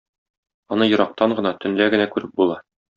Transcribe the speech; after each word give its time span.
Аны 0.77 0.89
ерактан 0.93 1.37
гына, 1.41 1.55
төнлә 1.65 1.91
генә 1.97 2.13
күреп 2.17 2.37
була. 2.43 2.63